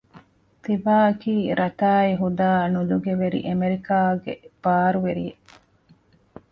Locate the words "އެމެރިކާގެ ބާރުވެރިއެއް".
3.47-5.43